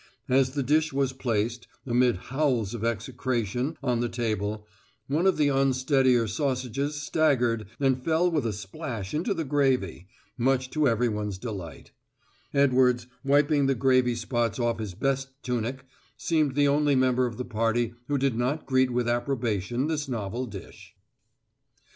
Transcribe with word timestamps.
As 0.29 0.55
the 0.55 0.63
dish 0.63 0.91
was 0.91 1.13
placed, 1.13 1.67
amid 1.85 2.15
howls 2.15 2.73
of 2.73 2.83
execration, 2.83 3.77
on 3.83 3.99
the 3.99 4.09
table, 4.09 4.65
one 5.07 5.27
of 5.27 5.37
the 5.37 5.49
unsteadier 5.49 6.27
sausages 6.27 6.99
staggered 6.99 7.67
and 7.79 8.03
fell 8.03 8.31
with 8.31 8.47
a 8.47 8.51
splash 8.51 9.13
into 9.13 9.35
the 9.35 9.43
gravy, 9.43 10.07
much 10.39 10.71
to 10.71 10.87
everyone's 10.87 11.37
delight; 11.37 11.91
Edwards, 12.51 13.05
wiping 13.23 13.67
the 13.67 13.75
gravy 13.75 14.15
spots 14.15 14.57
off 14.57 14.79
his 14.79 14.95
best 14.95 15.33
tunic, 15.43 15.85
seemed 16.17 16.55
the 16.55 16.67
only 16.67 16.95
member 16.95 17.27
of 17.27 17.37
the 17.37 17.45
party 17.45 17.93
who 18.07 18.17
did 18.17 18.35
not 18.35 18.65
greet 18.65 18.89
with 18.89 19.07
approbation 19.07 19.85
this 19.85 20.09
novel 20.09 20.47
dish. 20.47 20.95